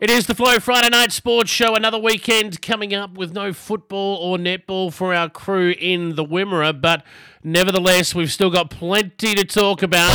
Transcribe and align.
It 0.00 0.10
is 0.10 0.28
the 0.28 0.34
Flow 0.36 0.60
Friday 0.60 0.90
Night 0.90 1.10
Sports 1.10 1.50
Show. 1.50 1.74
Another 1.74 1.98
weekend 1.98 2.62
coming 2.62 2.94
up 2.94 3.14
with 3.14 3.32
no 3.32 3.52
football 3.52 4.14
or 4.18 4.38
netball 4.38 4.92
for 4.92 5.12
our 5.12 5.28
crew 5.28 5.74
in 5.76 6.14
the 6.14 6.24
Wimmera, 6.24 6.80
but 6.80 7.02
nevertheless, 7.42 8.14
we've 8.14 8.30
still 8.30 8.48
got 8.48 8.70
plenty 8.70 9.34
to 9.34 9.44
talk 9.44 9.82
about. 9.82 10.12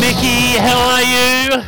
Mickey, 0.00 0.56
how 0.56 0.78
are 0.78 1.02
you? 1.02 1.62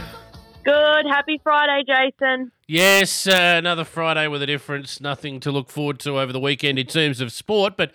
Good. 0.64 1.06
Happy 1.10 1.38
Friday, 1.42 1.84
Jason. 1.86 2.52
Yes, 2.66 3.26
uh, 3.26 3.56
another 3.58 3.84
Friday 3.84 4.28
with 4.28 4.40
a 4.40 4.46
difference. 4.46 4.98
Nothing 4.98 5.40
to 5.40 5.52
look 5.52 5.68
forward 5.68 5.98
to 6.00 6.18
over 6.18 6.32
the 6.32 6.40
weekend 6.40 6.78
in 6.78 6.86
terms 6.86 7.20
of 7.20 7.32
sport, 7.32 7.76
but 7.76 7.92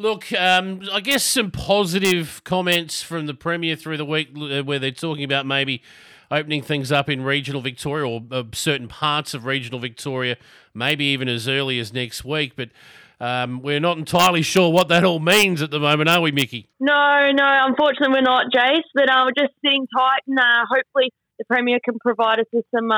look, 0.00 0.32
um, 0.32 0.80
I 0.92 1.00
guess 1.00 1.22
some 1.22 1.50
positive 1.50 2.42
comments 2.44 3.02
from 3.02 3.26
the 3.26 3.34
Premier 3.34 3.76
through 3.76 3.98
the 3.98 4.04
week 4.04 4.30
uh, 4.34 4.62
where 4.62 4.78
they're 4.78 4.90
talking 4.90 5.24
about 5.24 5.46
maybe 5.46 5.82
opening 6.30 6.62
things 6.62 6.90
up 6.90 7.10
in 7.10 7.22
regional 7.22 7.60
Victoria 7.60 8.08
or 8.08 8.22
uh, 8.30 8.44
certain 8.52 8.88
parts 8.88 9.34
of 9.34 9.44
regional 9.44 9.78
Victoria, 9.78 10.36
maybe 10.74 11.04
even 11.06 11.28
as 11.28 11.48
early 11.48 11.78
as 11.78 11.92
next 11.92 12.24
week. 12.24 12.54
But 12.56 12.70
um, 13.20 13.60
we're 13.60 13.80
not 13.80 13.98
entirely 13.98 14.42
sure 14.42 14.70
what 14.70 14.88
that 14.88 15.04
all 15.04 15.20
means 15.20 15.60
at 15.60 15.70
the 15.70 15.80
moment, 15.80 16.08
are 16.08 16.22
we, 16.22 16.32
Mickey? 16.32 16.68
No, 16.80 17.30
no, 17.32 17.66
unfortunately 17.66 18.14
we're 18.14 18.22
not, 18.22 18.46
Jace. 18.50 18.80
But 18.94 19.10
uh, 19.10 19.26
we're 19.26 19.44
just 19.44 19.54
sitting 19.62 19.86
tight, 19.94 20.20
and 20.26 20.38
uh, 20.38 20.64
hopefully 20.68 21.12
the 21.38 21.44
Premier 21.44 21.78
can 21.84 21.98
provide 21.98 22.38
us 22.38 22.46
with 22.52 22.64
some 22.74 22.90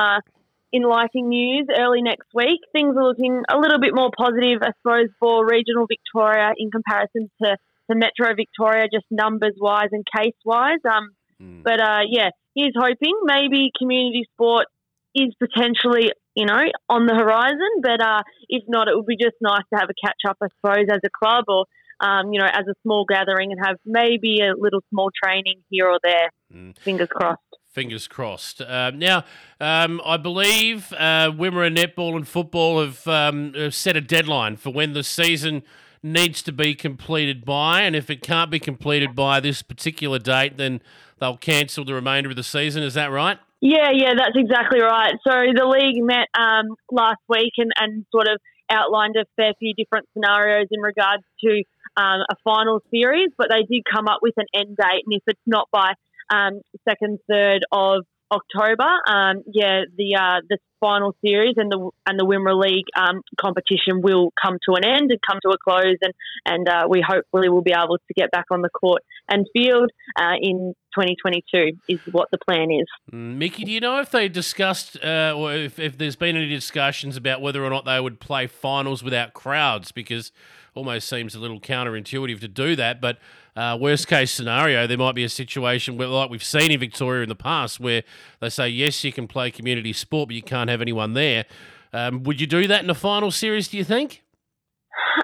uh, 0.73 0.87
lighting 0.87 1.29
news 1.29 1.67
early 1.77 2.01
next 2.01 2.27
week. 2.33 2.61
Things 2.71 2.95
are 2.97 3.07
looking 3.07 3.43
a 3.49 3.57
little 3.57 3.79
bit 3.79 3.93
more 3.93 4.09
positive, 4.17 4.61
I 4.61 4.71
suppose, 4.81 5.09
for 5.19 5.45
regional 5.45 5.85
Victoria 5.87 6.53
in 6.57 6.71
comparison 6.71 7.29
to, 7.43 7.57
the 7.89 7.95
Metro 7.95 8.33
Victoria, 8.35 8.85
just 8.91 9.05
numbers 9.11 9.55
wise 9.59 9.89
and 9.91 10.05
case 10.05 10.35
wise. 10.45 10.79
Um, 10.85 11.09
mm. 11.41 11.63
But 11.63 11.79
uh, 11.79 12.01
yeah, 12.09 12.29
he's 12.53 12.73
hoping 12.75 13.13
maybe 13.23 13.71
community 13.77 14.23
sport 14.33 14.67
is 15.15 15.33
potentially, 15.39 16.11
you 16.35 16.45
know, 16.45 16.63
on 16.89 17.05
the 17.05 17.15
horizon. 17.15 17.81
But 17.81 18.01
uh, 18.01 18.23
if 18.49 18.63
not, 18.67 18.87
it 18.87 18.95
would 18.95 19.05
be 19.05 19.17
just 19.17 19.35
nice 19.41 19.63
to 19.73 19.79
have 19.79 19.89
a 19.89 20.07
catch 20.07 20.21
up, 20.27 20.37
I 20.41 20.47
suppose, 20.55 20.87
as 20.91 20.99
a 21.05 21.09
club 21.09 21.45
or, 21.47 21.65
um, 21.99 22.31
you 22.31 22.39
know, 22.39 22.47
as 22.47 22.65
a 22.67 22.73
small 22.83 23.05
gathering 23.07 23.51
and 23.51 23.59
have 23.65 23.77
maybe 23.85 24.39
a 24.39 24.55
little 24.57 24.81
small 24.89 25.09
training 25.23 25.61
here 25.69 25.87
or 25.87 25.99
there. 26.03 26.29
Mm. 26.53 26.77
Fingers 26.79 27.09
crossed. 27.09 27.41
Fingers 27.73 28.07
crossed. 28.07 28.61
Uh, 28.61 28.91
now, 28.91 29.25
um, 29.59 29.99
I 30.05 30.17
believe 30.17 30.93
uh, 30.93 31.31
Wimmera 31.31 31.75
Netball 31.75 32.15
and 32.15 32.27
Football 32.27 32.85
have, 32.85 33.07
um, 33.07 33.53
have 33.55 33.73
set 33.73 33.97
a 33.97 34.01
deadline 34.01 34.57
for 34.57 34.71
when 34.71 34.93
the 34.93 35.03
season 35.03 35.63
needs 36.03 36.43
to 36.43 36.51
be 36.51 36.75
completed 36.75 37.43
by, 37.43 37.81
and 37.81 37.95
if 37.95 38.11
it 38.11 38.21
can't 38.21 38.51
be 38.51 38.59
completed 38.59 39.15
by 39.15 39.39
this 39.39 39.63
particular 39.63 40.19
date, 40.19 40.57
then 40.57 40.81
they'll 41.19 41.37
cancel 41.37 41.83
the 41.83 41.95
remainder 41.95 42.29
of 42.29 42.35
the 42.35 42.43
season. 42.43 42.83
Is 42.83 42.93
that 42.93 43.09
right? 43.09 43.39
Yeah, 43.59 43.89
yeah, 43.91 44.11
that's 44.15 44.35
exactly 44.35 44.81
right. 44.81 45.13
So 45.25 45.31
the 45.31 45.65
league 45.65 46.03
met 46.03 46.27
um, 46.37 46.75
last 46.91 47.21
week 47.27 47.53
and, 47.57 47.71
and 47.79 48.05
sort 48.11 48.27
of 48.27 48.39
outlined 48.69 49.15
a 49.15 49.25
fair 49.35 49.53
few 49.57 49.73
different 49.73 50.07
scenarios 50.13 50.67
in 50.69 50.81
regards 50.81 51.23
to 51.43 51.63
um, 51.95 52.21
a 52.29 52.35
final 52.43 52.81
series, 52.91 53.29
but 53.37 53.47
they 53.49 53.63
did 53.63 53.83
come 53.91 54.07
up 54.07 54.19
with 54.21 54.33
an 54.37 54.45
end 54.53 54.77
date, 54.77 55.03
and 55.05 55.13
if 55.13 55.23
it's 55.27 55.41
not 55.47 55.69
by 55.71 55.93
um, 56.33 56.61
second, 56.87 57.19
third 57.29 57.61
of 57.71 58.05
October. 58.31 58.89
Um, 59.07 59.43
yeah, 59.51 59.81
the 59.95 60.15
uh, 60.15 60.41
the 60.49 60.57
final 60.79 61.15
series 61.23 61.55
and 61.57 61.71
the 61.71 61.89
and 62.05 62.19
the 62.19 62.25
Wimmera 62.25 62.59
League 62.59 62.87
um, 62.95 63.21
competition 63.39 64.01
will 64.01 64.33
come 64.43 64.57
to 64.67 64.75
an 64.75 64.83
end 64.83 65.11
and 65.11 65.19
come 65.27 65.39
to 65.43 65.49
a 65.49 65.57
close, 65.57 65.97
and 66.01 66.13
and 66.45 66.67
uh, 66.67 66.87
we 66.89 67.03
hopefully 67.07 67.49
will 67.49 67.61
be 67.61 67.73
able 67.73 67.97
to 67.97 68.13
get 68.15 68.31
back 68.31 68.45
on 68.51 68.61
the 68.61 68.69
court 68.69 69.01
and 69.29 69.45
field 69.53 69.91
uh, 70.19 70.35
in 70.41 70.73
2022 70.97 71.77
is 71.87 71.99
what 72.11 72.29
the 72.31 72.37
plan 72.37 72.71
is. 72.71 72.85
Mm, 73.11 73.37
Mickey, 73.37 73.65
do 73.65 73.71
you 73.71 73.79
know 73.79 73.99
if 73.99 74.11
they 74.11 74.27
discussed 74.27 74.97
uh, 75.03 75.33
or 75.35 75.53
if, 75.53 75.79
if 75.79 75.97
there's 75.97 76.15
been 76.15 76.35
any 76.35 76.49
discussions 76.49 77.17
about 77.17 77.41
whether 77.41 77.63
or 77.63 77.69
not 77.69 77.85
they 77.85 77.99
would 77.99 78.19
play 78.19 78.47
finals 78.47 79.03
without 79.03 79.33
crowds? 79.33 79.91
Because 79.91 80.31
almost 80.75 81.07
seems 81.07 81.35
a 81.35 81.39
little 81.39 81.59
counterintuitive 81.59 82.39
to 82.39 82.47
do 82.47 82.75
that, 82.75 82.99
but 82.99 83.19
uh, 83.55 83.77
worst 83.79 84.07
case 84.07 84.31
scenario, 84.31 84.87
there 84.87 84.97
might 84.97 85.13
be 85.13 85.23
a 85.23 85.29
situation 85.29 85.97
where, 85.97 86.07
like 86.07 86.29
we've 86.29 86.43
seen 86.43 86.71
in 86.71 86.79
Victoria 86.79 87.21
in 87.21 87.29
the 87.29 87.35
past, 87.35 87.79
where 87.79 88.03
they 88.39 88.49
say, 88.49 88.67
yes, 88.67 89.03
you 89.03 89.13
can 89.13 89.27
play 89.27 89.51
community 89.51 89.93
sport, 89.93 90.29
but 90.29 90.35
you 90.35 90.41
can't 90.41 90.69
have 90.69 90.81
anyone 90.81 91.13
there. 91.13 91.45
Um, 91.93 92.23
would 92.23 92.41
you 92.41 92.47
do 92.47 92.67
that 92.67 92.83
in 92.83 92.89
a 92.89 92.95
final 92.95 93.29
series, 93.29 93.67
do 93.67 93.77
you 93.77 93.83
think? 93.83 94.23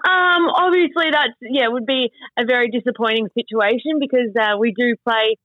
Um, 0.07 0.49
obviously, 0.55 1.09
that 1.11 1.29
yeah 1.41 1.67
would 1.67 1.85
be 1.85 2.11
a 2.37 2.45
very 2.45 2.69
disappointing 2.69 3.27
situation 3.35 3.99
because 3.99 4.29
uh, 4.39 4.57
we 4.57 4.73
do 4.77 4.95
play 5.07 5.35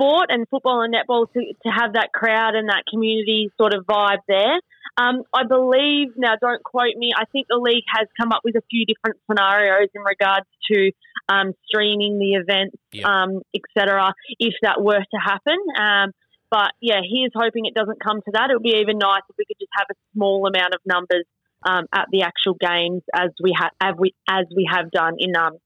sport 0.00 0.26
and 0.30 0.46
football 0.48 0.82
and 0.82 0.94
netball 0.94 1.30
to, 1.32 1.40
to 1.40 1.68
have 1.68 1.92
that 1.92 2.12
crowd 2.12 2.54
and 2.54 2.68
that 2.68 2.84
community 2.90 3.50
sort 3.58 3.74
of 3.74 3.84
vibe 3.84 4.24
there. 4.26 4.60
Um, 4.96 5.22
I 5.32 5.44
believe 5.44 6.08
now, 6.16 6.34
don't 6.40 6.62
quote 6.64 6.96
me. 6.96 7.12
I 7.16 7.24
think 7.32 7.46
the 7.48 7.56
league 7.56 7.84
has 7.94 8.08
come 8.20 8.32
up 8.32 8.40
with 8.44 8.56
a 8.56 8.62
few 8.70 8.84
different 8.86 9.20
scenarios 9.30 9.88
in 9.94 10.02
regards 10.02 10.46
to 10.72 10.90
um, 11.28 11.52
streaming 11.66 12.18
the 12.18 12.40
events, 12.40 12.76
yep. 12.92 13.04
um, 13.04 13.42
etc. 13.54 14.12
If 14.38 14.54
that 14.62 14.82
were 14.82 14.98
to 14.98 15.18
happen, 15.22 15.58
um, 15.78 16.12
but 16.50 16.72
yeah, 16.80 17.00
he 17.08 17.22
is 17.22 17.32
hoping 17.34 17.66
it 17.66 17.74
doesn't 17.74 18.02
come 18.02 18.20
to 18.22 18.30
that. 18.32 18.50
It 18.50 18.54
would 18.54 18.64
be 18.64 18.80
even 18.80 18.98
nice 18.98 19.22
if 19.28 19.36
we 19.38 19.44
could 19.46 19.60
just 19.60 19.70
have 19.78 19.86
a 19.90 19.94
small 20.12 20.46
amount 20.46 20.74
of 20.74 20.80
numbers 20.84 21.24
um, 21.68 21.86
at 21.94 22.06
the 22.10 22.22
actual 22.22 22.54
games 22.58 23.02
as 23.14 23.30
we 23.42 23.54
have 23.56 23.70
as 23.80 23.94
we 23.98 24.14
as 24.28 24.46
we 24.56 24.68
have 24.70 24.90
done 24.90 25.14
in 25.18 25.36
um, 25.36 25.58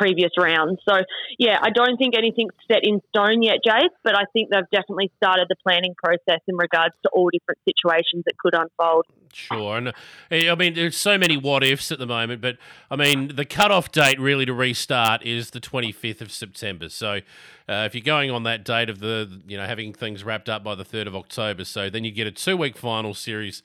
previous 0.00 0.30
rounds. 0.38 0.80
So, 0.88 0.96
yeah, 1.38 1.58
I 1.60 1.68
don't 1.68 1.98
think 1.98 2.16
anything's 2.16 2.54
set 2.66 2.80
in 2.82 3.00
stone 3.10 3.42
yet, 3.42 3.58
Jace, 3.66 3.90
but 4.02 4.16
I 4.16 4.24
think 4.32 4.48
they've 4.50 4.70
definitely 4.72 5.12
started 5.18 5.46
the 5.50 5.56
planning 5.62 5.94
process 6.02 6.40
in 6.48 6.56
regards 6.56 6.94
to 7.02 7.10
all 7.12 7.28
different 7.30 7.58
situations 7.68 8.24
that 8.24 8.38
could 8.38 8.54
unfold. 8.54 9.04
Sure. 9.32 9.76
And 9.76 9.92
I 10.30 10.54
mean, 10.54 10.74
there's 10.74 10.96
so 10.96 11.18
many 11.18 11.36
what 11.36 11.62
ifs 11.62 11.92
at 11.92 11.98
the 11.98 12.06
moment, 12.06 12.40
but 12.40 12.56
I 12.90 12.96
mean, 12.96 13.36
the 13.36 13.44
cutoff 13.44 13.92
date 13.92 14.18
really 14.18 14.46
to 14.46 14.54
restart 14.54 15.22
is 15.24 15.50
the 15.50 15.60
25th 15.60 16.22
of 16.22 16.32
September. 16.32 16.88
So, 16.88 17.20
uh, 17.68 17.84
if 17.86 17.94
you're 17.94 18.02
going 18.02 18.30
on 18.30 18.42
that 18.44 18.64
date 18.64 18.88
of 18.88 19.00
the, 19.00 19.40
you 19.46 19.56
know, 19.56 19.66
having 19.66 19.92
things 19.92 20.24
wrapped 20.24 20.48
up 20.48 20.64
by 20.64 20.74
the 20.74 20.84
3rd 20.84 21.08
of 21.08 21.14
October, 21.14 21.64
so 21.64 21.90
then 21.90 22.04
you 22.04 22.10
get 22.10 22.26
a 22.26 22.32
two 22.32 22.56
week 22.56 22.76
final 22.76 23.12
series, 23.12 23.62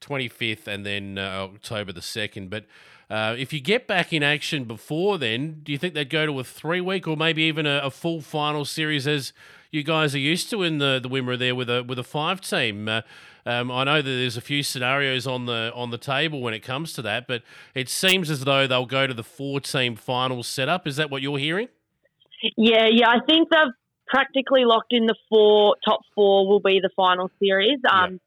25th 0.00 0.66
and 0.66 0.84
then 0.84 1.16
uh, 1.16 1.48
October 1.54 1.92
the 1.92 2.00
2nd. 2.00 2.50
But 2.50 2.66
uh, 3.08 3.36
if 3.38 3.52
you 3.52 3.60
get 3.60 3.86
back 3.86 4.12
in 4.12 4.22
action 4.22 4.64
before 4.64 5.16
then, 5.16 5.60
do 5.62 5.70
you 5.70 5.78
think 5.78 5.94
they'd 5.94 6.10
go 6.10 6.26
to 6.26 6.40
a 6.40 6.44
three 6.44 6.80
week 6.80 7.06
or 7.06 7.16
maybe 7.16 7.42
even 7.42 7.64
a, 7.64 7.78
a, 7.84 7.90
full 7.90 8.20
final 8.20 8.64
series 8.64 9.06
as 9.06 9.32
you 9.70 9.84
guys 9.84 10.12
are 10.14 10.18
used 10.18 10.50
to 10.50 10.62
in 10.64 10.78
the 10.78 10.98
the 11.00 11.08
Wimmera 11.08 11.38
there 11.38 11.54
with 11.54 11.70
a 11.70 11.84
with 11.84 12.00
a 12.00 12.04
five 12.04 12.40
team? 12.40 12.88
Uh, 12.88 13.02
um, 13.44 13.70
I 13.70 13.84
know 13.84 14.02
that 14.02 14.10
there's 14.10 14.36
a 14.36 14.40
few 14.40 14.64
scenarios 14.64 15.24
on 15.24 15.46
the 15.46 15.70
on 15.72 15.90
the 15.90 15.98
table 15.98 16.40
when 16.40 16.52
it 16.52 16.60
comes 16.60 16.92
to 16.94 17.02
that, 17.02 17.28
but 17.28 17.42
it 17.76 17.88
seems 17.88 18.28
as 18.28 18.40
though 18.40 18.66
they'll 18.66 18.86
go 18.86 19.06
to 19.06 19.14
the 19.14 19.22
four 19.22 19.60
team 19.60 19.94
final 19.94 20.42
setup. 20.42 20.84
Is 20.88 20.96
that 20.96 21.08
what 21.08 21.22
you're 21.22 21.38
hearing? 21.38 21.68
Yeah, 22.56 22.88
yeah. 22.90 23.08
I 23.08 23.20
think 23.24 23.50
they've 23.50 23.72
practically 24.08 24.64
locked 24.64 24.92
in 24.92 25.06
the 25.06 25.14
four 25.28 25.76
top 25.84 26.00
four 26.16 26.48
will 26.48 26.60
be 26.60 26.80
the 26.82 26.90
final 26.96 27.30
series. 27.38 27.78
Um, 27.88 28.12
yeah. 28.12 28.18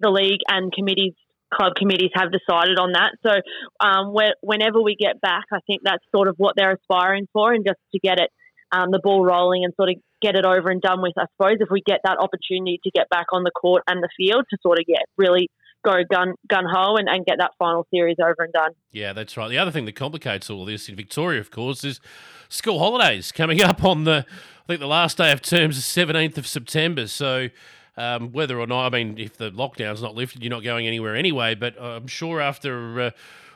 The 0.00 0.10
league 0.10 0.40
and 0.48 0.70
committees 0.70 1.14
club 1.52 1.74
committees 1.76 2.10
have 2.14 2.30
decided 2.32 2.78
on 2.78 2.92
that. 2.92 3.12
So 3.24 3.32
um, 3.80 4.14
whenever 4.42 4.80
we 4.82 4.96
get 4.96 5.20
back, 5.20 5.44
I 5.52 5.58
think 5.66 5.82
that's 5.84 6.04
sort 6.14 6.28
of 6.28 6.34
what 6.38 6.54
they're 6.56 6.72
aspiring 6.72 7.26
for, 7.32 7.52
and 7.52 7.64
just 7.64 7.78
to 7.92 7.98
get 8.00 8.18
it 8.18 8.30
um, 8.72 8.90
the 8.90 9.00
ball 9.02 9.24
rolling 9.24 9.64
and 9.64 9.72
sort 9.76 9.90
of 9.90 9.96
get 10.20 10.36
it 10.36 10.44
over 10.44 10.70
and 10.70 10.80
done 10.80 11.02
with. 11.02 11.12
I 11.18 11.26
suppose 11.36 11.58
if 11.60 11.68
we 11.70 11.82
get 11.84 12.00
that 12.04 12.18
opportunity 12.18 12.80
to 12.82 12.90
get 12.90 13.08
back 13.08 13.26
on 13.32 13.44
the 13.44 13.50
court 13.50 13.82
and 13.86 14.02
the 14.02 14.08
field 14.16 14.44
to 14.50 14.58
sort 14.62 14.78
of 14.78 14.84
yeah 14.88 15.02
really 15.16 15.48
go 15.84 15.96
gun 16.10 16.34
gun 16.48 16.64
ho 16.68 16.96
and, 16.96 17.08
and 17.08 17.24
get 17.26 17.36
that 17.38 17.52
final 17.58 17.86
series 17.92 18.16
over 18.20 18.36
and 18.38 18.52
done. 18.52 18.70
Yeah, 18.90 19.12
that's 19.12 19.36
right. 19.36 19.48
The 19.48 19.58
other 19.58 19.70
thing 19.70 19.84
that 19.84 19.94
complicates 19.94 20.50
all 20.50 20.64
this 20.64 20.88
in 20.88 20.96
Victoria, 20.96 21.40
of 21.40 21.50
course, 21.50 21.84
is 21.84 22.00
school 22.48 22.78
holidays 22.78 23.32
coming 23.32 23.62
up 23.62 23.84
on 23.84 24.04
the 24.04 24.26
I 24.64 24.66
think 24.66 24.80
the 24.80 24.86
last 24.86 25.18
day 25.18 25.30
of 25.30 25.42
terms 25.42 25.76
is 25.76 25.84
seventeenth 25.84 26.38
of 26.38 26.46
September. 26.46 27.06
So. 27.06 27.48
Um, 27.96 28.32
whether 28.32 28.58
or 28.58 28.66
not, 28.66 28.86
I 28.86 28.90
mean, 28.90 29.18
if 29.18 29.36
the 29.36 29.50
lockdown's 29.52 30.02
not 30.02 30.14
lifted, 30.14 30.42
you're 30.42 30.50
not 30.50 30.64
going 30.64 30.86
anywhere 30.86 31.14
anyway. 31.14 31.54
But 31.54 31.80
I'm 31.80 32.08
sure 32.08 32.40
after 32.40 33.00
uh, 33.00 33.10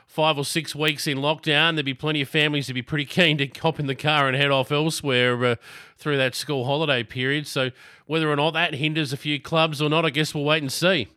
five 0.07 0.37
or 0.37 0.45
six 0.45 0.73
weeks 0.73 1.07
in 1.07 1.17
lockdown, 1.17 1.75
there'd 1.75 1.85
be 1.85 1.93
plenty 1.93 2.21
of 2.21 2.29
families 2.29 2.67
to 2.67 2.73
be 2.73 2.81
pretty 2.81 3.05
keen 3.05 3.37
to 3.37 3.47
hop 3.59 3.79
in 3.79 3.87
the 3.87 3.95
car 3.95 4.27
and 4.27 4.35
head 4.35 4.49
off 4.49 4.71
elsewhere 4.71 5.45
uh, 5.45 5.55
through 5.97 6.17
that 6.17 6.35
school 6.35 6.65
holiday 6.65 7.03
period. 7.03 7.45
So 7.47 7.71
whether 8.07 8.31
or 8.31 8.35
not 8.35 8.51
that 8.51 8.75
hinders 8.75 9.13
a 9.13 9.17
few 9.17 9.39
clubs 9.39 9.81
or 9.81 9.89
not, 9.89 10.05
I 10.05 10.09
guess 10.09 10.33
we'll 10.33 10.45
wait 10.45 10.63
and 10.63 10.71
see. 10.71 11.07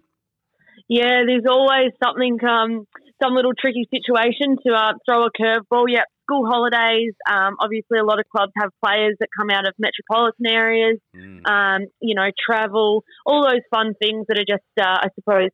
Yeah, 0.89 1.23
there's 1.25 1.47
always 1.49 1.93
something, 2.05 2.39
um, 2.45 2.87
some 3.23 3.35
little 3.35 3.55
tricky 3.59 3.89
situation 3.91 4.57
to 4.67 4.75
uh, 4.75 4.93
throw 5.07 5.25
a 5.25 5.31
curveball. 5.31 5.85
Yep, 5.89 6.05
school 6.33 6.47
holidays. 6.47 7.15
Um, 7.29 7.57
obviously, 7.61 7.99
a 7.99 8.05
lot 8.05 8.19
of 8.19 8.27
clubs 8.35 8.53
have 8.61 8.71
players 8.85 9.17
that 9.21 9.29
come 9.37 9.51
out 9.51 9.67
of 9.67 9.75
metropolitan 9.79 10.47
areas. 10.47 10.99
Mm. 11.17 11.47
Um, 11.47 11.87
you 12.01 12.15
know, 12.15 12.31
travel, 12.39 13.05
all 13.27 13.45
those 13.45 13.63
fun 13.71 13.95
things 14.01 14.27
that 14.29 14.39
are 14.39 14.49
just, 14.49 14.67
uh, 14.81 14.99
I 15.03 15.09
suppose, 15.15 15.51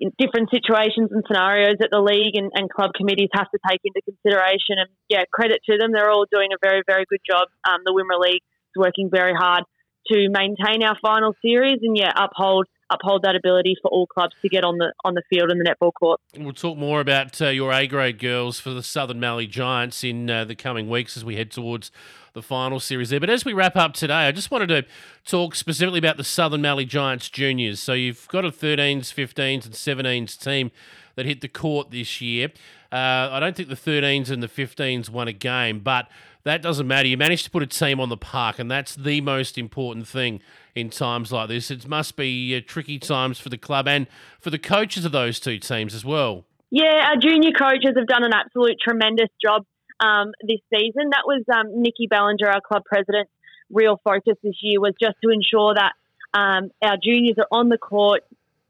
in 0.00 0.10
different 0.18 0.48
situations 0.50 1.10
and 1.12 1.22
scenarios 1.26 1.76
that 1.80 1.90
the 1.92 2.00
league 2.00 2.34
and, 2.34 2.50
and, 2.54 2.70
club 2.70 2.92
committees 2.96 3.28
have 3.34 3.50
to 3.52 3.58
take 3.68 3.80
into 3.84 4.00
consideration. 4.02 4.80
And 4.80 4.88
yeah, 5.08 5.24
credit 5.30 5.60
to 5.68 5.76
them. 5.76 5.92
They're 5.92 6.10
all 6.10 6.24
doing 6.30 6.50
a 6.52 6.60
very, 6.62 6.82
very 6.86 7.04
good 7.08 7.20
job. 7.28 7.48
Um, 7.68 7.80
the 7.84 7.92
Wimmera 7.92 8.18
League 8.18 8.40
is 8.40 8.76
working 8.80 9.10
very 9.12 9.34
hard 9.34 9.64
to 10.08 10.28
maintain 10.30 10.82
our 10.82 10.96
final 11.02 11.34
series 11.44 11.80
and 11.82 11.96
yeah, 11.96 12.12
uphold 12.16 12.66
uphold 12.90 13.22
that 13.22 13.36
ability 13.36 13.76
for 13.80 13.90
all 13.90 14.06
clubs 14.06 14.34
to 14.42 14.48
get 14.48 14.64
on 14.64 14.78
the 14.78 14.92
on 15.04 15.14
the 15.14 15.22
field 15.30 15.50
in 15.50 15.58
the 15.58 15.64
netball 15.64 15.92
court. 15.92 16.20
We'll 16.36 16.52
talk 16.52 16.76
more 16.76 17.00
about 17.00 17.40
uh, 17.40 17.48
your 17.48 17.72
A 17.72 17.86
grade 17.86 18.18
girls 18.18 18.60
for 18.60 18.70
the 18.70 18.82
Southern 18.82 19.20
Mallee 19.20 19.46
Giants 19.46 20.04
in 20.04 20.28
uh, 20.28 20.44
the 20.44 20.54
coming 20.54 20.88
weeks 20.88 21.16
as 21.16 21.24
we 21.24 21.36
head 21.36 21.50
towards 21.50 21.90
the 22.32 22.42
final 22.42 22.80
series 22.80 23.10
there. 23.10 23.20
But 23.20 23.30
as 23.30 23.44
we 23.44 23.52
wrap 23.52 23.76
up 23.76 23.94
today, 23.94 24.26
I 24.26 24.32
just 24.32 24.50
wanted 24.50 24.68
to 24.68 24.84
talk 25.24 25.54
specifically 25.54 25.98
about 25.98 26.16
the 26.16 26.24
Southern 26.24 26.62
Mallee 26.62 26.84
Giants 26.84 27.28
juniors. 27.28 27.80
So 27.80 27.92
you've 27.92 28.28
got 28.28 28.44
a 28.44 28.50
13s, 28.50 29.12
15s, 29.12 29.64
and 29.64 29.74
17s 29.74 30.38
team 30.38 30.70
that 31.16 31.26
hit 31.26 31.40
the 31.40 31.48
court 31.48 31.90
this 31.90 32.20
year. 32.20 32.48
Uh, 32.92 33.28
I 33.30 33.40
don't 33.40 33.54
think 33.54 33.68
the 33.68 33.74
13s 33.74 34.30
and 34.30 34.42
the 34.42 34.48
15s 34.48 35.08
won 35.08 35.28
a 35.28 35.32
game, 35.32 35.80
but 35.80 36.08
that 36.44 36.62
doesn't 36.62 36.86
matter. 36.86 37.08
You 37.08 37.16
managed 37.16 37.44
to 37.44 37.50
put 37.50 37.62
a 37.62 37.66
team 37.66 38.00
on 38.00 38.08
the 38.08 38.16
park, 38.16 38.58
and 38.58 38.70
that's 38.70 38.94
the 38.94 39.20
most 39.20 39.58
important 39.58 40.08
thing 40.08 40.40
in 40.74 40.90
times 40.90 41.30
like 41.30 41.48
this. 41.48 41.70
It 41.70 41.86
must 41.86 42.16
be 42.16 42.56
uh, 42.56 42.60
tricky 42.66 42.98
times 42.98 43.38
for 43.38 43.48
the 43.48 43.58
club 43.58 43.86
and 43.86 44.06
for 44.40 44.50
the 44.50 44.58
coaches 44.58 45.04
of 45.04 45.12
those 45.12 45.38
two 45.38 45.58
teams 45.58 45.94
as 45.94 46.04
well. 46.04 46.44
Yeah, 46.70 47.08
our 47.08 47.16
junior 47.16 47.50
coaches 47.50 47.92
have 47.96 48.06
done 48.06 48.24
an 48.24 48.32
absolute 48.32 48.76
tremendous 48.80 49.28
job 49.44 49.64
um, 50.00 50.32
this 50.42 50.60
season. 50.72 51.10
That 51.10 51.24
was 51.26 51.44
um, 51.52 51.82
Nikki 51.82 52.06
Ballinger, 52.08 52.48
our 52.48 52.60
club 52.60 52.82
president. 52.84 53.28
Real 53.70 54.00
focus 54.02 54.36
this 54.42 54.56
year 54.62 54.80
was 54.80 54.94
just 55.00 55.16
to 55.22 55.30
ensure 55.30 55.74
that 55.74 55.92
um, 56.34 56.70
our 56.82 56.96
juniors 57.02 57.36
are 57.38 57.46
on 57.52 57.68
the 57.68 57.78
court, 57.78 58.22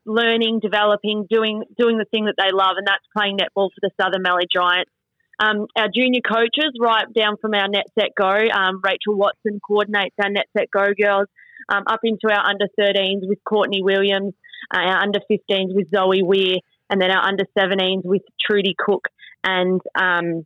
learning, 0.05 0.61
developing, 0.61 1.27
doing 1.31 1.65
doing 1.79 1.99
the 1.99 2.05
thing 2.05 2.27
that 2.27 2.35
they 2.37 2.53
love, 2.53 2.77
and 2.77 2.87
that's 2.87 3.05
playing 3.17 3.39
netball 3.39 3.71
for 3.71 3.81
the 3.81 3.91
Southern 4.01 4.23
Mallee 4.23 4.47
Giants. 4.51 4.91
Um, 5.39 5.67
our 5.75 5.89
junior 5.89 6.21
coaches, 6.21 6.73
right 6.79 7.07
down 7.15 7.39
from 7.39 7.55
our 7.55 7.67
Net 7.67 7.87
Set 7.99 8.15
Go, 8.15 8.29
um, 8.29 8.83
Rachel 8.85 9.15
Watson 9.15 9.59
coordinates 9.67 10.15
our 10.23 10.29
Net 10.29 10.47
Set 10.55 10.71
Go 10.71 10.93
girls, 10.93 11.29
um, 11.71 11.85
up 11.87 12.01
into 12.03 12.29
our 12.31 12.45
under 12.45 12.67
13s 12.79 13.27
with 13.27 13.39
Courtney 13.45 13.83
Williams, 13.83 14.35
uh, 14.75 14.81
our 14.81 14.99
under 14.99 15.21
15s 15.31 15.75
with 15.75 15.91
Zoe 15.91 16.23
Weir, 16.23 16.59
and 16.91 17.01
then 17.01 17.11
our 17.11 17.27
under 17.27 17.45
17s 17.57 18.05
with 18.05 18.23
Trudy 18.39 18.75
Cook 18.79 19.09
and 19.43 19.81
um, 19.95 20.45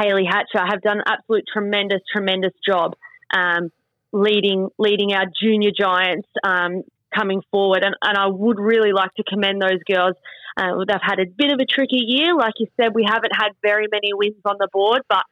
Haley 0.00 0.24
Hatcher 0.24 0.64
have 0.66 0.82
done 0.82 0.98
an 0.98 1.04
absolute 1.06 1.44
tremendous, 1.52 2.00
tremendous 2.12 2.52
job 2.66 2.94
um, 3.34 3.70
leading 4.12 4.68
leading 4.78 5.12
our 5.12 5.26
junior 5.40 5.70
giants 5.78 6.28
um, 6.44 6.82
coming 7.14 7.42
forward. 7.50 7.82
And, 7.84 7.94
and, 8.02 8.16
I 8.16 8.26
would 8.28 8.58
really 8.58 8.92
like 8.92 9.14
to 9.14 9.24
commend 9.24 9.60
those 9.60 9.82
girls. 9.90 10.14
Uh, 10.56 10.84
they've 10.86 10.96
had 11.02 11.20
a 11.20 11.26
bit 11.26 11.52
of 11.52 11.60
a 11.60 11.66
tricky 11.66 12.02
year. 12.06 12.34
Like 12.34 12.54
you 12.58 12.66
said, 12.80 12.94
we 12.94 13.04
haven't 13.06 13.32
had 13.34 13.50
very 13.62 13.86
many 13.90 14.12
wins 14.12 14.42
on 14.44 14.56
the 14.58 14.68
board, 14.72 15.02
but 15.08 15.24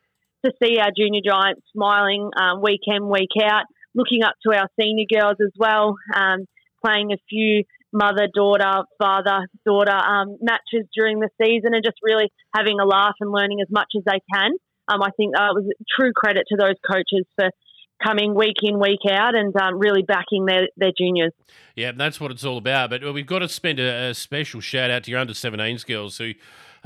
to 0.45 0.53
see 0.63 0.79
our 0.79 0.91
junior 0.97 1.21
giants 1.25 1.63
smiling 1.73 2.31
um, 2.41 2.63
week 2.63 2.83
in, 2.87 3.09
week 3.09 3.31
out, 3.43 3.65
looking 3.95 4.23
up 4.23 4.35
to 4.47 4.57
our 4.57 4.69
senior 4.81 5.07
girls 5.11 5.37
as 5.41 5.53
well, 5.59 5.97
um, 6.15 6.47
playing 6.85 7.13
a 7.13 7.17
few 7.29 7.65
mother, 7.96 8.28
daughter, 8.32 8.84
father, 8.98 9.48
daughter 9.64 9.96
um, 9.96 10.37
matches 10.40 10.87
during 10.94 11.20
the 11.20 11.31
season 11.43 11.75
and 11.75 11.82
just 11.82 11.96
really 12.02 12.31
having 12.54 12.78
a 12.78 12.84
laugh 12.84 13.14
and 13.20 13.32
learning 13.32 13.60
as 13.60 13.69
much 13.70 13.88
as 13.96 14.02
they 14.04 14.20
can. 14.32 14.52
Um, 14.88 15.02
I 15.02 15.10
think 15.16 15.34
uh, 15.37 15.50
it 15.50 15.54
was 15.54 15.72
true 15.98 16.12
credit 16.12 16.44
to 16.48 16.56
those 16.56 16.76
coaches 16.87 17.25
for 17.37 17.50
coming 18.04 18.34
week 18.34 18.56
in, 18.62 18.78
week 18.78 19.00
out, 19.10 19.34
and 19.34 19.54
um, 19.56 19.78
really 19.78 20.02
backing 20.02 20.44
their, 20.44 20.69
their 20.76 20.93
juniors. 20.96 21.32
Yeah, 21.75 21.93
that's 21.93 22.20
what 22.20 22.31
it's 22.31 22.44
all 22.44 22.58
about. 22.58 22.90
But 22.90 23.02
we've 23.14 23.26
got 23.26 23.40
to 23.40 23.48
spend 23.48 23.81
a, 23.81 24.10
a 24.10 24.14
special 24.14 24.60
shout 24.60 24.90
out 24.90 25.04
to 25.04 25.10
your 25.10 25.19
under 25.19 25.32
17s 25.32 25.87
girls 25.87 26.19
who 26.19 26.32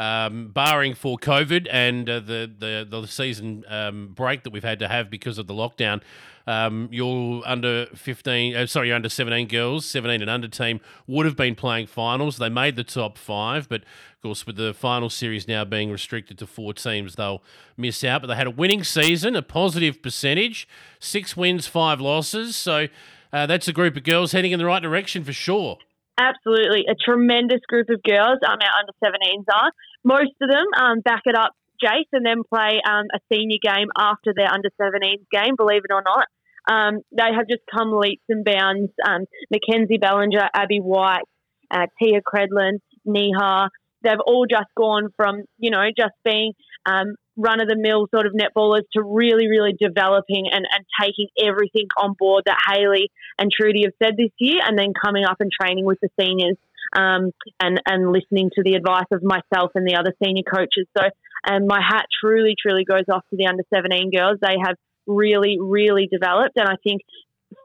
um, 0.00 0.48
barring 0.48 0.94
for 0.94 1.18
COVID 1.18 1.68
and 1.70 2.08
uh, 2.08 2.20
the, 2.20 2.50
the 2.58 2.86
the 2.88 3.06
season 3.06 3.64
um, 3.68 4.08
break 4.14 4.44
that 4.44 4.50
we've 4.50 4.64
had 4.64 4.78
to 4.78 4.88
have 4.88 5.10
because 5.10 5.36
of 5.36 5.46
the 5.46 5.52
lockdown, 5.52 6.00
um, 6.46 6.88
your 6.90 7.42
under 7.44 7.84
15, 7.94 8.56
uh, 8.56 8.66
sorry, 8.66 8.88
your 8.88 8.96
under 8.96 9.10
17 9.10 9.46
girls, 9.48 9.84
17 9.84 10.22
and 10.22 10.30
under 10.30 10.48
team 10.48 10.80
would 11.06 11.26
have 11.26 11.36
been 11.36 11.54
playing 11.54 11.86
finals. 11.86 12.38
They 12.38 12.48
made 12.48 12.76
the 12.76 12.84
top 12.84 13.18
five, 13.18 13.68
but 13.68 13.82
of 13.82 14.22
course, 14.22 14.46
with 14.46 14.56
the 14.56 14.72
final 14.72 15.10
series 15.10 15.46
now 15.46 15.66
being 15.66 15.90
restricted 15.90 16.38
to 16.38 16.46
four 16.46 16.72
teams, 16.72 17.16
they'll 17.16 17.42
miss 17.76 18.02
out. 18.02 18.22
But 18.22 18.28
they 18.28 18.36
had 18.36 18.46
a 18.46 18.50
winning 18.50 18.84
season, 18.84 19.36
a 19.36 19.42
positive 19.42 20.00
percentage, 20.00 20.66
six 20.98 21.36
wins, 21.36 21.66
five 21.66 22.00
losses. 22.00 22.56
So 22.56 22.86
uh, 23.34 23.44
that's 23.44 23.68
a 23.68 23.72
group 23.74 23.98
of 23.98 24.04
girls 24.04 24.32
heading 24.32 24.52
in 24.52 24.58
the 24.58 24.64
right 24.64 24.82
direction 24.82 25.24
for 25.24 25.34
sure. 25.34 25.76
Absolutely, 26.18 26.84
a 26.86 26.94
tremendous 26.94 27.60
group 27.66 27.88
of 27.88 28.02
girls. 28.02 28.38
Um, 28.46 28.58
our 28.60 28.80
under 28.80 28.92
17s 29.02 29.44
are 29.54 29.72
most 30.04 30.32
of 30.40 30.48
them 30.48 30.66
um, 30.78 31.00
back 31.00 31.22
it 31.26 31.36
up, 31.36 31.52
Jace, 31.82 32.08
and 32.12 32.24
then 32.24 32.42
play 32.48 32.80
um, 32.86 33.06
a 33.14 33.20
senior 33.32 33.58
game 33.62 33.88
after 33.96 34.32
their 34.34 34.52
under 34.52 34.70
17s 34.80 35.24
game. 35.32 35.54
Believe 35.56 35.82
it 35.84 35.92
or 35.92 36.02
not, 36.02 36.26
um, 36.70 37.00
they 37.12 37.34
have 37.34 37.48
just 37.48 37.62
come 37.72 37.92
leaps 37.92 38.24
and 38.28 38.44
bounds. 38.44 38.92
Um, 39.06 39.24
Mackenzie 39.50 39.98
Bellinger, 39.98 40.48
Abby 40.54 40.78
White, 40.78 41.24
uh, 41.70 41.86
Tia 42.00 42.20
Credlin, 42.22 42.78
Neha. 43.04 43.70
They've 44.02 44.20
all 44.26 44.46
just 44.48 44.68
gone 44.76 45.10
from 45.16 45.44
you 45.58 45.70
know 45.70 45.84
just 45.96 46.14
being 46.24 46.52
um, 46.86 47.14
run 47.36 47.60
of 47.60 47.68
the 47.68 47.76
mill 47.76 48.06
sort 48.12 48.26
of 48.26 48.32
netballers 48.32 48.84
to 48.92 49.02
really, 49.02 49.48
really 49.48 49.74
developing 49.78 50.46
and, 50.50 50.66
and 50.70 50.84
taking 51.00 51.28
everything 51.42 51.86
on 51.96 52.14
board 52.18 52.44
that 52.46 52.58
Haley 52.68 53.10
and 53.38 53.50
Trudy 53.50 53.84
have 53.84 53.94
said 54.02 54.16
this 54.16 54.30
year, 54.38 54.60
and 54.64 54.78
then 54.78 54.92
coming 54.92 55.24
up 55.24 55.36
and 55.40 55.50
training 55.50 55.84
with 55.84 55.98
the 56.00 56.08
seniors 56.20 56.56
um, 56.92 57.32
and 57.60 57.80
and 57.86 58.12
listening 58.12 58.50
to 58.54 58.62
the 58.62 58.74
advice 58.74 59.08
of 59.12 59.22
myself 59.22 59.72
and 59.74 59.86
the 59.86 59.96
other 59.96 60.14
senior 60.22 60.42
coaches. 60.42 60.86
So, 60.96 61.04
and 61.46 61.66
my 61.66 61.80
hat 61.80 62.06
truly, 62.20 62.54
truly 62.60 62.84
goes 62.84 63.04
off 63.12 63.24
to 63.30 63.36
the 63.36 63.46
under 63.46 63.62
seventeen 63.72 64.10
girls. 64.10 64.38
They 64.40 64.56
have 64.64 64.76
really, 65.06 65.58
really 65.60 66.08
developed, 66.10 66.56
and 66.56 66.68
I 66.68 66.76
think 66.82 67.02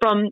from 0.01 0.29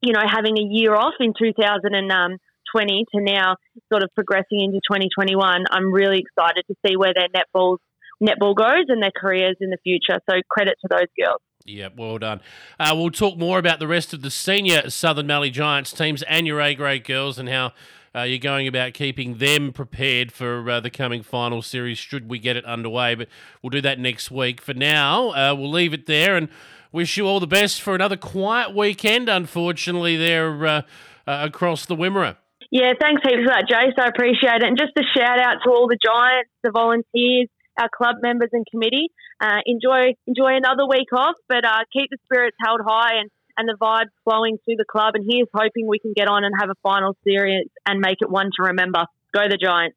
you 0.00 0.12
know 0.12 0.22
having 0.26 0.58
a 0.58 0.62
year 0.62 0.94
off 0.94 1.14
in 1.20 1.32
2020 1.38 3.04
to 3.14 3.20
now 3.20 3.56
sort 3.92 4.02
of 4.02 4.10
progressing 4.14 4.60
into 4.60 4.80
2021, 4.88 5.64
I'm 5.70 5.92
really 5.92 6.18
excited 6.18 6.64
to 6.68 6.74
see 6.86 6.96
where 6.96 7.12
their 7.14 7.28
netball 7.28 7.78
netball 8.22 8.54
goes 8.54 8.86
and 8.88 9.02
their 9.02 9.12
careers 9.14 9.56
in 9.60 9.70
the 9.70 9.78
future. 9.82 10.20
So 10.30 10.36
credit 10.48 10.76
to 10.82 10.88
those 10.90 11.08
girls. 11.18 11.40
Yeah, 11.64 11.88
well 11.96 12.18
done. 12.18 12.40
Uh, 12.78 12.92
we'll 12.96 13.10
talk 13.10 13.38
more 13.38 13.58
about 13.58 13.78
the 13.78 13.86
rest 13.86 14.12
of 14.12 14.22
the 14.22 14.30
senior 14.30 14.90
Southern 14.90 15.26
Mallee 15.26 15.50
Giants 15.50 15.92
teams 15.92 16.22
and 16.24 16.46
your 16.46 16.60
A 16.60 16.74
grade 16.74 17.04
girls 17.04 17.38
and 17.38 17.48
how 17.48 17.72
uh, 18.14 18.22
you're 18.22 18.38
going 18.38 18.68
about 18.68 18.92
keeping 18.92 19.38
them 19.38 19.72
prepared 19.72 20.32
for 20.32 20.68
uh, 20.68 20.80
the 20.80 20.90
coming 20.90 21.22
final 21.22 21.62
series 21.62 21.98
should 21.98 22.28
we 22.28 22.38
get 22.38 22.56
it 22.56 22.64
underway. 22.64 23.14
But 23.14 23.28
we'll 23.62 23.70
do 23.70 23.80
that 23.80 23.98
next 23.98 24.30
week. 24.30 24.60
For 24.60 24.74
now, 24.74 25.30
uh, 25.30 25.54
we'll 25.54 25.70
leave 25.70 25.94
it 25.94 26.06
there 26.06 26.36
and 26.36 26.48
wish 26.92 27.16
you 27.16 27.26
all 27.26 27.40
the 27.40 27.46
best 27.46 27.80
for 27.80 27.94
another 27.94 28.16
quiet 28.16 28.74
weekend, 28.74 29.28
unfortunately, 29.28 30.16
there 30.16 30.66
uh, 30.66 30.82
uh, 31.26 31.48
across 31.48 31.86
the 31.86 31.96
Wimmera. 31.96 32.36
Yeah, 32.70 32.92
thanks 33.00 33.22
heaps 33.22 33.44
for 33.44 33.48
that, 33.48 33.66
Jace. 33.70 33.98
I 33.98 34.08
appreciate 34.08 34.62
it. 34.62 34.64
And 34.64 34.78
just 34.78 34.92
a 34.96 35.02
shout 35.18 35.38
out 35.38 35.58
to 35.64 35.70
all 35.70 35.88
the 35.88 35.98
Giants, 36.02 36.50
the 36.62 36.70
volunteers, 36.70 37.48
our 37.78 37.88
club 37.94 38.16
members 38.22 38.50
and 38.52 38.66
committee. 38.70 39.08
Uh, 39.40 39.58
enjoy 39.66 40.14
enjoy 40.26 40.56
another 40.56 40.86
week 40.88 41.12
off, 41.12 41.34
but 41.48 41.64
keep 41.92 42.08
the 42.10 42.18
spirits 42.24 42.56
held 42.64 42.80
high 42.86 43.20
and, 43.20 43.30
and 43.56 43.68
the 43.68 43.76
vibes 43.80 44.10
flowing 44.24 44.58
through 44.64 44.76
the 44.76 44.84
club. 44.84 45.14
And 45.14 45.24
here's 45.28 45.48
hoping 45.54 45.86
we 45.86 45.98
can 45.98 46.12
get 46.14 46.28
on 46.28 46.44
and 46.44 46.54
have 46.58 46.70
a 46.70 46.74
final 46.82 47.16
series 47.24 47.68
and 47.86 48.00
make 48.00 48.18
it 48.20 48.30
one 48.30 48.50
to 48.56 48.62
remember. 48.62 49.06
Go 49.32 49.48
the 49.48 49.56
Giants. 49.56 49.96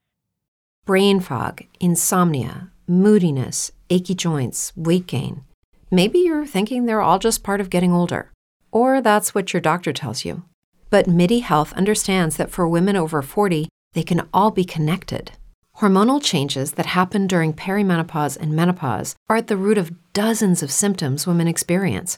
Brain 0.86 1.20
fog, 1.20 1.64
insomnia, 1.80 2.72
moodiness, 2.88 3.72
achy 3.90 4.14
joints, 4.14 4.72
weight 4.76 5.08
gain. 5.08 5.44
Maybe 5.90 6.20
you're 6.20 6.46
thinking 6.46 6.86
they're 6.86 7.02
all 7.02 7.20
just 7.20 7.44
part 7.44 7.60
of 7.60 7.70
getting 7.70 7.92
older, 7.92 8.32
or 8.72 9.02
that's 9.02 9.34
what 9.34 9.54
your 9.54 9.62
doctor 9.62 9.94
tells 9.94 10.26
you. 10.26 10.44
But 10.90 11.08
MIDI 11.08 11.40
Health 11.40 11.74
understands 11.74 12.38
that 12.38 12.52
for 12.52 12.68
women 12.68 12.96
over 12.96 13.22
40, 13.22 13.68
they 13.94 14.04
can 14.04 14.28
all 14.34 14.52
be 14.52 14.64
connected. 14.66 15.32
Hormonal 15.78 16.24
changes 16.24 16.74
that 16.74 16.86
happen 16.86 17.28
during 17.28 17.54
perimenopause 17.54 18.38
and 18.38 18.54
menopause 18.54 19.16
are 19.28 19.36
at 19.38 19.48
the 19.48 19.58
root 19.58 19.78
of 19.78 19.92
dozens 20.14 20.64
of 20.64 20.72
symptoms 20.72 21.28
women 21.28 21.48
experience, 21.48 22.18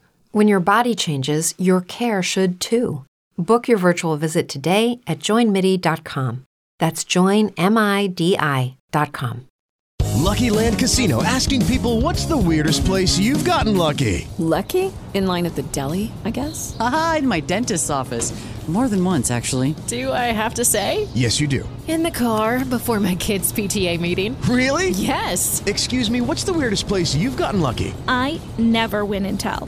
When 0.33 0.47
your 0.47 0.61
body 0.61 0.95
changes, 0.95 1.53
your 1.57 1.81
care 1.81 2.23
should 2.23 2.61
too. 2.61 3.03
Book 3.37 3.67
your 3.67 3.77
virtual 3.77 4.15
visit 4.15 4.47
today 4.47 5.01
at 5.05 5.19
joinmidi.com. 5.19 6.45
That's 6.79 7.03
joinmidi.com. 7.03 8.77
Lucky 10.21 10.49
Land 10.49 10.79
Casino 10.79 11.21
asking 11.23 11.65
people 11.65 11.99
what's 11.99 12.25
the 12.25 12.37
weirdest 12.37 12.85
place 12.85 13.19
you've 13.19 13.43
gotten 13.43 13.75
lucky? 13.75 14.25
Lucky? 14.37 14.93
In 15.13 15.27
line 15.27 15.45
at 15.45 15.55
the 15.55 15.63
deli, 15.63 16.13
I 16.23 16.29
guess? 16.29 16.77
Aha, 16.79 17.17
in 17.19 17.27
my 17.27 17.41
dentist's 17.41 17.89
office. 17.89 18.31
More 18.69 18.87
than 18.87 19.03
once, 19.03 19.31
actually. 19.31 19.75
Do 19.87 20.13
I 20.13 20.31
have 20.31 20.53
to 20.53 20.63
say? 20.63 21.09
Yes, 21.13 21.41
you 21.41 21.47
do. 21.47 21.67
In 21.89 22.03
the 22.03 22.11
car 22.11 22.63
before 22.63 23.01
my 23.01 23.15
kids' 23.15 23.51
PTA 23.51 23.99
meeting. 23.99 24.39
Really? 24.43 24.91
Yes. 24.91 25.61
Excuse 25.65 26.09
me, 26.09 26.21
what's 26.21 26.45
the 26.45 26.53
weirdest 26.53 26.87
place 26.87 27.13
you've 27.13 27.35
gotten 27.35 27.59
lucky? 27.59 27.93
I 28.07 28.39
never 28.57 29.03
win 29.03 29.25
and 29.25 29.37
tell. 29.37 29.67